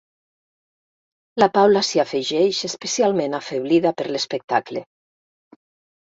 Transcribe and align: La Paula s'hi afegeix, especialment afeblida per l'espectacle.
La 1.41 1.47
Paula 1.57 1.83
s'hi 1.89 1.99
afegeix, 2.03 2.61
especialment 2.69 3.35
afeblida 3.39 3.91
per 3.99 4.07
l'espectacle. 4.15 4.83